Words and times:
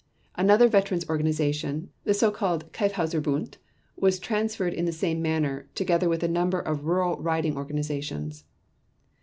Another 0.33 0.67
veterans' 0.67 1.07
organization, 1.07 1.91
the 2.05 2.15
so 2.15 2.31
called 2.31 2.71
Kyffhauserbund, 2.73 3.57
was 3.95 4.17
transferred 4.17 4.73
in 4.73 4.85
the 4.85 4.91
same 4.91 5.21
manner, 5.21 5.69
together 5.75 6.09
with 6.09 6.23
a 6.23 6.27
number 6.27 6.59
of 6.59 6.85
rural 6.85 7.21
riding 7.21 7.55
organizations. 7.55 8.43